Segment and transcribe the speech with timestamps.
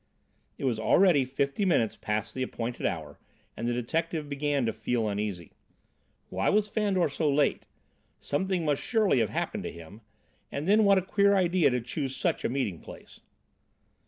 [0.57, 3.19] It was already fifty minutes past the appointed hour,
[3.55, 5.51] and the detective began to feel uneasy.
[6.29, 7.67] Why was Fandor so late?
[8.19, 10.01] Something must surely have happened to him!
[10.51, 13.19] And then what a queer idea to choose such a meeting place!